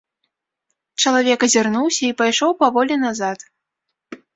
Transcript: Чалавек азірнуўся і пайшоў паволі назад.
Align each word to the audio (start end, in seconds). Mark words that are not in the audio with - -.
Чалавек 1.03 1.39
азірнуўся 1.49 2.03
і 2.11 2.17
пайшоў 2.25 2.51
паволі 2.67 3.03
назад. 3.07 3.39